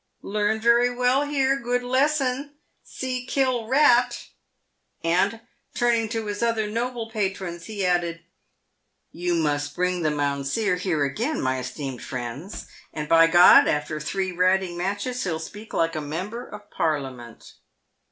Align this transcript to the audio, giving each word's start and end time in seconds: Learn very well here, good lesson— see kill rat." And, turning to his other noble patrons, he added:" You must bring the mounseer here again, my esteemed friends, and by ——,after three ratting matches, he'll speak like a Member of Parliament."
Learn 0.23 0.59
very 0.59 0.89
well 0.89 1.25
here, 1.27 1.59
good 1.59 1.83
lesson— 1.83 2.55
see 2.83 3.23
kill 3.23 3.67
rat." 3.67 4.29
And, 5.03 5.41
turning 5.75 6.09
to 6.09 6.25
his 6.25 6.41
other 6.41 6.65
noble 6.67 7.11
patrons, 7.11 7.65
he 7.65 7.85
added:" 7.85 8.21
You 9.23 9.35
must 9.35 9.75
bring 9.75 10.01
the 10.01 10.09
mounseer 10.09 10.77
here 10.77 11.03
again, 11.03 11.39
my 11.39 11.59
esteemed 11.59 12.01
friends, 12.01 12.65
and 12.91 13.07
by 13.07 13.27
——,after 13.35 13.99
three 13.99 14.31
ratting 14.31 14.75
matches, 14.75 15.23
he'll 15.23 15.37
speak 15.37 15.71
like 15.71 15.95
a 15.95 16.01
Member 16.01 16.47
of 16.47 16.71
Parliament." 16.71 17.53